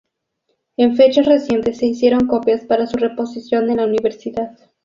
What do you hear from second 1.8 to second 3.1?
hicieron copias para su